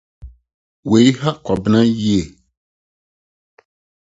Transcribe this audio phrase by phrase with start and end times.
[0.95, 2.23] Eyi haw Kwabena yiye.